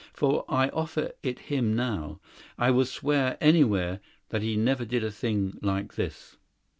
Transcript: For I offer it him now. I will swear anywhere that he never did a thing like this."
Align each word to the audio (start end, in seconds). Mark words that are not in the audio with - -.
For 0.13 0.45
I 0.49 0.69
offer 0.69 1.11
it 1.21 1.37
him 1.37 1.75
now. 1.75 2.19
I 2.57 2.71
will 2.71 2.85
swear 2.85 3.37
anywhere 3.39 3.99
that 4.29 4.41
he 4.41 4.55
never 4.57 4.83
did 4.83 5.03
a 5.03 5.11
thing 5.11 5.59
like 5.61 5.93
this." 5.93 6.37